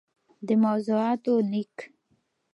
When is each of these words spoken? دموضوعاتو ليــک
دموضوعاتو 0.47 1.33
ليــک 1.51 1.75